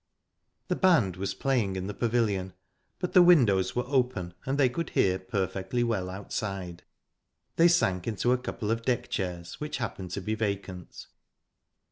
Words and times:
The 0.67 0.75
band 0.75 1.15
was 1.15 1.35
playing 1.35 1.75
in 1.75 1.85
the 1.85 1.93
pavilion, 1.93 2.53
but 2.97 3.13
the 3.13 3.21
windows 3.21 3.75
were 3.75 3.85
open, 3.85 4.33
and 4.47 4.57
they 4.57 4.67
could 4.67 4.89
hear 4.89 5.19
perfectly 5.19 5.83
well 5.83 6.09
outside. 6.09 6.81
They 7.55 7.67
sank 7.67 8.07
into 8.07 8.31
a 8.31 8.37
couple 8.39 8.71
of 8.71 8.81
deck 8.81 9.11
chairs 9.11 9.61
which 9.61 9.77
happened 9.77 10.09
to 10.13 10.21
be 10.21 10.33
vacant. 10.33 11.05